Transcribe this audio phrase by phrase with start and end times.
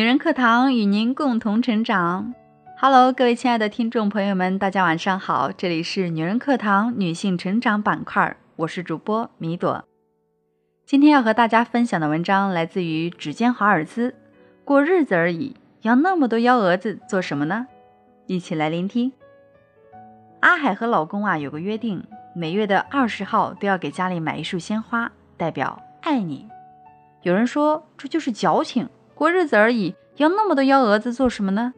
[0.00, 2.32] 女人课堂与您共同成长。
[2.78, 9.84] Hello，各位亲爱的听众朋友们，大家晚上好，这里是女人课堂女性成长板块，我是主播米朵。
[10.86, 14.14] 今天要和大家分享的文章来自于指尖华尔兹。
[14.64, 17.66] 过日子而已，要那么多幺蛾子做什么呢？
[18.26, 19.12] 一起来聆听。
[20.40, 22.02] 阿海和老公啊有个约定，
[22.34, 26.48] 每月的二十号都要给家里买一束鲜花，代表爱你。
[27.20, 28.88] 有人说这就是矫情。
[29.20, 31.74] 过日子而已，要那么多幺蛾子做什么呢？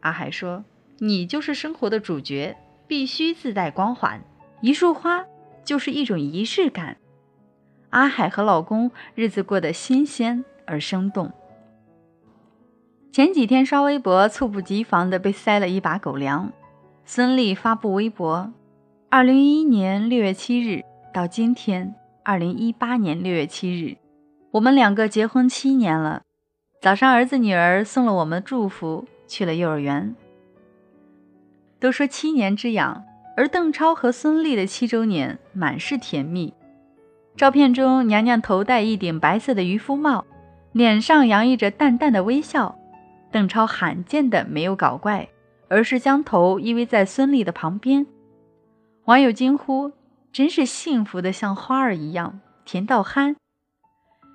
[0.00, 0.66] 阿海说
[1.00, 4.22] ：“你就是生活的主角，必须自带光环。
[4.60, 5.24] 一束花
[5.64, 6.98] 就是一种仪式感。”
[7.88, 11.32] 阿海和老公日子过得新鲜而生动。
[13.10, 16.52] 前几天刷微博，猝不及防的被塞了一把狗粮。
[17.06, 18.52] 孙俪发布微博
[19.08, 23.96] ：“二零一一年六月七日到今天，二零一八年六月七日，
[24.50, 26.23] 我们两个结婚七年了。”
[26.84, 30.14] 早上，儿子女儿送了我们祝福，去了幼儿园。
[31.80, 33.02] 都说七年之痒，
[33.38, 36.52] 而邓超和孙俪的七周年满是甜蜜。
[37.38, 40.26] 照片中，娘娘头戴一顶白色的渔夫帽，
[40.72, 42.76] 脸上洋溢着淡淡的微笑。
[43.32, 45.26] 邓超罕见的没有搞怪，
[45.68, 48.06] 而是将头依偎在孙俪的旁边。
[49.06, 49.90] 网友惊呼
[50.30, 53.36] ：“真是幸福的像花儿一样，甜到憨。”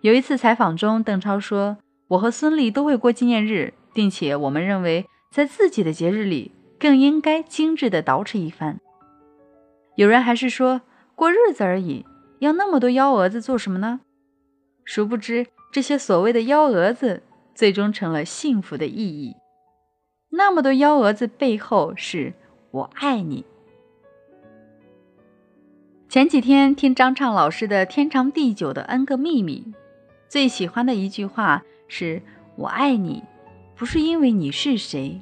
[0.00, 1.76] 有一次采访中，邓超说。
[2.10, 8.80] 我和孙俪都会过纪念日，并且我们认为，在自己的节日里更应该精致的捯饬一番。
[9.94, 10.80] 有人还是说
[11.14, 12.04] 过日子而已，
[12.40, 14.00] 要那么多幺蛾子做什么呢？
[14.84, 17.22] 殊不知，这些所谓的幺蛾子，
[17.54, 19.36] 最终成了幸福的意义。
[20.30, 22.32] 那么多幺蛾子背后，是
[22.72, 23.44] 我爱你。
[26.08, 29.64] 前几天听张畅老师的《天长地久的 N 个秘密》，
[30.28, 31.62] 最喜欢的一句话。
[31.92, 32.22] 是
[32.54, 33.24] 我爱你，
[33.74, 35.20] 不是因为你是谁，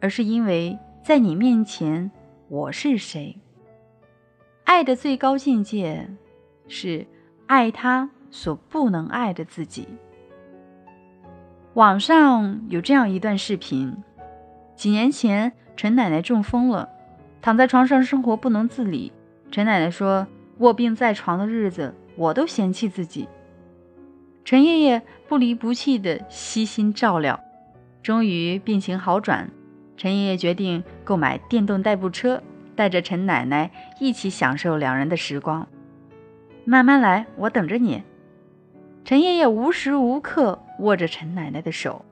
[0.00, 2.08] 而是因为在你面前
[2.48, 3.36] 我是谁。
[4.62, 6.08] 爱的最高境界
[6.68, 7.04] 是
[7.46, 9.88] 爱他所不能爱的自己。
[11.74, 13.96] 网上有这样一段视频：
[14.76, 16.88] 几年前，陈奶奶中风了，
[17.42, 19.12] 躺在床上生活不能自理。
[19.50, 23.28] 陈奶奶说：“卧病在床的日子，我都嫌弃自己。”
[24.44, 27.40] 陈爷爷不离不弃的悉心照料，
[28.02, 29.50] 终于病情好转。
[29.96, 32.42] 陈爷爷决定购买电动代步车，
[32.76, 35.66] 带着陈奶奶一起享受两人的时光。
[36.66, 38.02] 慢慢来，我等着你。
[39.02, 42.04] 陈爷爷无时无刻握着陈奶奶的手，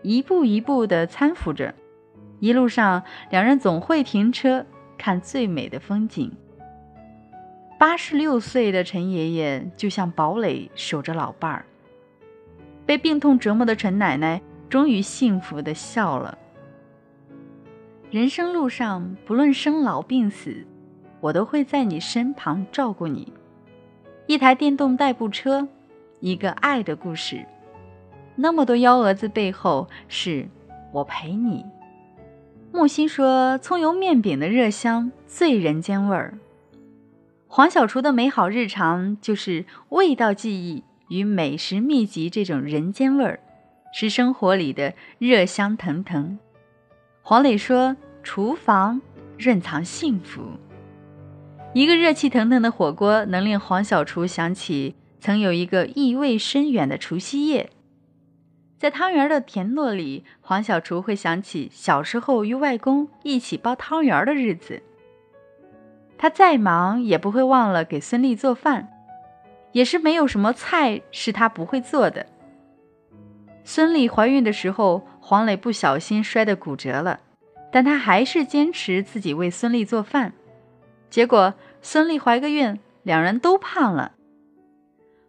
[0.00, 1.74] 一步一步地搀扶着。
[2.40, 4.64] 一路上，两人总会停车
[4.96, 6.32] 看最美的风景。
[7.78, 11.66] 八十六岁的陈爷爷就像堡垒，守着老伴儿。
[12.86, 16.38] 被病痛折磨的陈奶奶终于幸福的笑了。
[18.10, 20.64] 人生路上，不论生老病死，
[21.20, 23.30] 我都会在你身旁照顾你。
[24.26, 25.68] 一台电动代步车，
[26.20, 27.44] 一个爱的故事。
[28.36, 30.48] 那么多幺蛾子背后，是
[30.92, 31.62] 我陪你。
[32.72, 36.38] 木心说：“葱油面饼的热香最人间味儿。”
[37.48, 43.40] 黄小厨的美好日常就是味道记忆与美食秘籍，这种人间味儿
[43.94, 46.38] 是生活里的热香腾腾。
[47.22, 49.00] 黄磊说：“厨房
[49.38, 50.58] 蕴藏幸福。”
[51.72, 57.70] 一个热气腾腾的火锅能令黄小厨想起曾有一个意味深远的除夕夜。
[58.78, 64.82] 在汤圆的甜糯里，黄小厨会想起小时候与外公一起包汤圆的日子。
[66.18, 68.88] 他再忙也不会忘了给孙俪做饭，
[69.72, 72.26] 也是没有什么菜是他不会做的。
[73.64, 77.20] 孙俪怀孕的时候，黄磊不小心摔得骨折了，
[77.70, 80.32] 但他还是坚持自己为孙俪做饭。
[81.10, 84.12] 结果孙俪怀个孕，两人都胖了。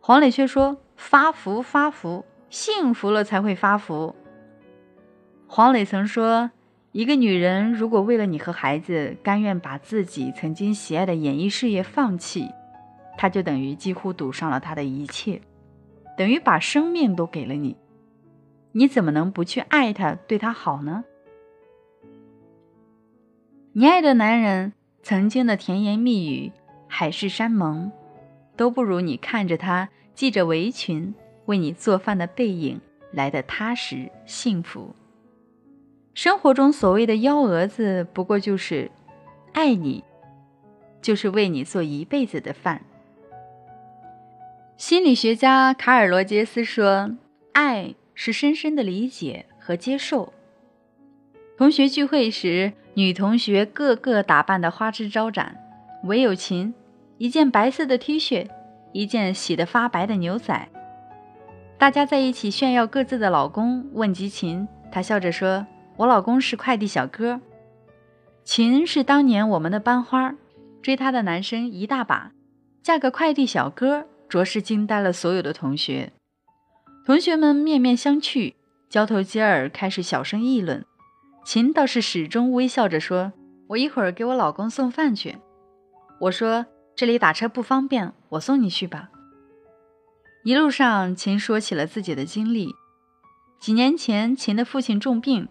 [0.00, 4.14] 黄磊却说：“发福发福，幸福了才会发福。”
[5.48, 6.50] 黄磊曾说。
[6.94, 12.48] 一个女人如果为了你和孩子，甘愿把自己曾经喜爱的演艺事业放弃，
[13.18, 15.40] 她就等于几乎赌上了她的一切，
[16.16, 17.76] 等于把生命都给了你。
[18.70, 21.04] 你怎么能不去爱她，对她好呢？
[23.72, 26.52] 你爱的男人曾经的甜言蜜语、
[26.86, 27.90] 海誓山盟，
[28.56, 31.12] 都不如你看着他系着围裙
[31.46, 32.80] 为你做饭的背影
[33.10, 34.94] 来的踏实幸福。
[36.14, 38.88] 生活中所谓的幺蛾子，不过就是
[39.52, 40.04] 爱你，
[41.02, 42.82] 就是为你做一辈子的饭。
[44.76, 47.16] 心理学家卡尔罗杰斯说
[47.52, 50.32] ：“爱是深深的理解和接受。
[51.56, 55.56] 同学聚会时，女同学个个打扮得花枝招展，
[56.04, 56.72] 唯有秦，
[57.18, 58.48] 一件白色的 T 恤，
[58.92, 60.68] 一件洗得发白的牛仔。
[61.76, 65.66] 大家在一起炫耀各自的老公，问及秦，她笑着说
[65.96, 67.40] ：“我老公是快递小哥。”
[68.44, 70.34] 秦是当年我们的班花，
[70.82, 72.32] 追她的男生一大把，
[72.82, 76.12] 嫁个快递小哥，着实惊呆了所有的同学。
[77.06, 78.54] 同学们面面相觑，
[78.88, 80.84] 交头接耳，开始小声议论。
[81.44, 83.32] 秦倒是始终微笑着说
[83.68, 85.36] ：“我一会儿给我老公送饭去。”
[86.20, 86.66] 我说
[86.96, 89.10] ：“这里打车不方便，我送你去吧。”
[90.44, 92.74] 一路上，秦说起了自己的经历。
[93.58, 95.48] 几年前，秦的父亲重病，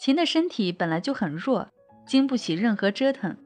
[0.00, 1.68] 秦的身体本来就很弱，
[2.06, 3.36] 经不起任何折腾，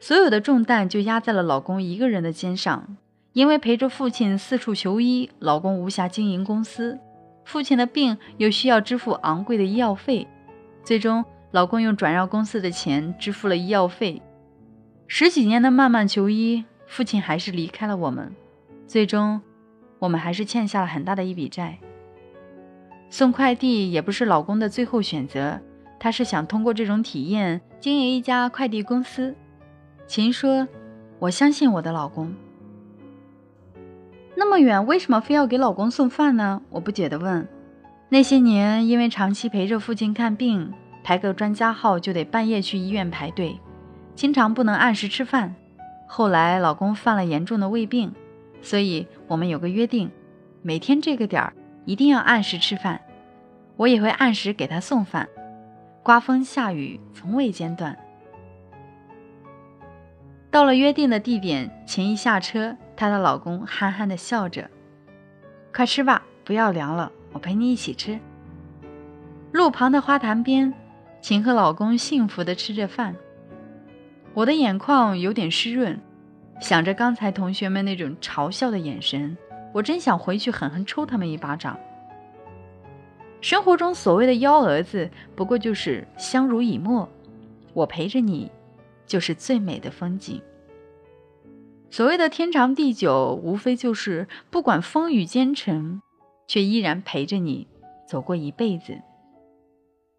[0.00, 2.96] 所有的重担就压在了老公一个人的肩上。
[3.34, 6.98] 因为陪着父亲四处求医，老公无暇经营公司，
[7.44, 10.26] 父亲的病又需要支付昂贵的医药费。
[10.82, 14.22] 最终，老公用转让公司的钱支付了医药费。
[15.06, 18.34] 十几年的漫漫求医，父亲还是离开了我们。
[18.86, 19.42] 最终，
[19.98, 21.78] 我们还是欠下了很大的一笔债。
[23.10, 25.60] 送快递也不是老公的最后选择，
[26.04, 29.34] 他是想通过这种体验经营一家快递公司。
[30.06, 30.68] 秦说
[31.18, 32.34] ：“我相信我的老公。”
[34.36, 36.60] 那么远，为什么非要给老公送饭呢？
[36.68, 37.48] 我不解地问。
[38.10, 43.58] 那些年，因为长期陪着父亲看病，排个专家号就得半夜去医院排队，
[44.14, 45.54] 经常不能按时吃饭。
[46.06, 48.12] 后来老公犯了严重的胃病，
[48.60, 50.10] 所以我们有个约定，
[50.60, 51.54] 每天这个点儿
[51.86, 53.00] 一定要按时吃饭。
[53.78, 55.26] 我也会按时给他送饭，
[56.04, 57.98] 刮风下雨从未间断。
[60.50, 64.70] 到了约定的地点，秦一下车，她的老公憨憨地笑着
[65.74, 68.20] ：“快吃吧，不要凉了。”我陪你一起吃。
[69.50, 70.74] 路旁的花坛边，
[71.22, 73.16] 秦和老公幸福地吃着饭。
[74.34, 75.98] 我的眼眶有点湿润，
[76.60, 79.34] 想着刚才同学们那种嘲笑的眼神，
[79.72, 81.78] 我真想回去狠狠抽他们一巴掌。
[83.44, 87.06] 生活中所谓的幺蛾子，不过就是相濡以沫。
[87.74, 88.50] 我陪着你，
[89.06, 90.40] 就是最美的风景。
[91.90, 96.00] 所谓的天长地久，无非就是不管风雨兼程。
[96.46, 97.66] 却依然陪着你
[98.08, 98.98] 走过一辈子。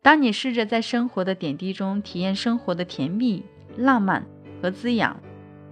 [0.04, 3.44] 当你试着在生活的点滴中体验生活的甜蜜、
[3.76, 4.24] 浪漫
[4.62, 5.20] 和滋养，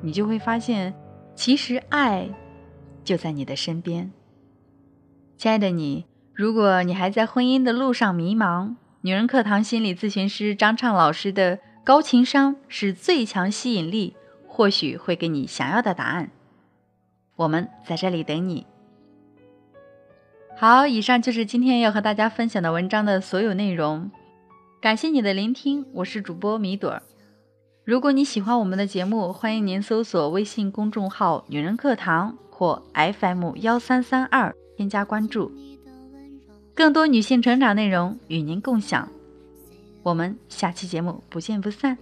[0.01, 0.91] 你就会发现，
[1.35, 2.27] 其实爱
[3.03, 4.11] 就在你的身边。
[5.37, 14.15] 亲爱的你，如果你还在婚姻的路上迷茫，女人课堂心理咨询师张畅老师的高情商是最强吸引力，
[14.47, 16.31] 或许会给你想要的答案。
[17.35, 18.65] 我们在这里等你。
[20.57, 24.09] 好，以上就是今天要和大家分享的文章的所有内容。
[24.81, 26.99] 感谢你的聆听，我是主播米朵。
[27.85, 35.51] 如果你喜欢我们的节目，欢迎您搜索微信公众号“女人课堂”或 FM 幺三三二，添加关注，
[36.75, 39.09] 更多女性成长内容与您共享。
[40.01, 41.97] 我们下期节目不见不散。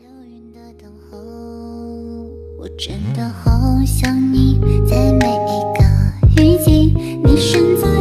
[2.58, 3.52] 我真的好
[3.86, 5.84] 想你，在每一个
[6.42, 6.94] 雨季，
[7.24, 8.01] 你选择。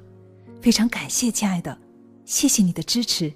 [0.61, 1.77] 非常感谢，亲爱的，
[2.23, 3.33] 谢谢你的支持。